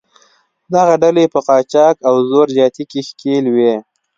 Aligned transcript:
دغه 0.73 0.93
ډلې 1.03 1.25
په 1.33 1.39
قاچاق 1.47 1.95
او 2.07 2.15
زور 2.29 2.47
زیاتي 2.57 2.83
کې 2.91 3.01
ښکېل 3.07 3.45
وې. 3.55 3.73